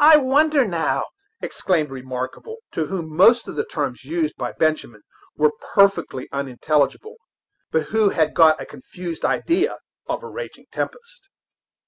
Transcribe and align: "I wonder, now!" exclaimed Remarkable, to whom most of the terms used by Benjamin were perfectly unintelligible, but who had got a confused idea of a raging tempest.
"I 0.00 0.16
wonder, 0.16 0.66
now!" 0.66 1.04
exclaimed 1.40 1.90
Remarkable, 1.90 2.56
to 2.72 2.86
whom 2.86 3.14
most 3.14 3.46
of 3.46 3.54
the 3.54 3.64
terms 3.64 4.02
used 4.04 4.34
by 4.36 4.50
Benjamin 4.50 5.02
were 5.36 5.52
perfectly 5.60 6.28
unintelligible, 6.32 7.14
but 7.70 7.84
who 7.84 8.08
had 8.08 8.34
got 8.34 8.60
a 8.60 8.66
confused 8.66 9.24
idea 9.24 9.78
of 10.08 10.24
a 10.24 10.28
raging 10.28 10.66
tempest. 10.72 11.28